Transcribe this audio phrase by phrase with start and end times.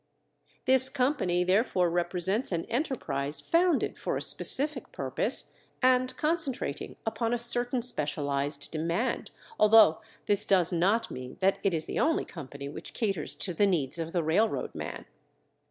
[0.65, 7.37] This company therefore represents an enterprise founded for a specific purpose and concentrating upon a
[7.37, 9.29] certain specialized demand,
[9.59, 13.67] although this does not mean that it is the only company which caters to the
[13.67, 15.05] needs of the railroad man.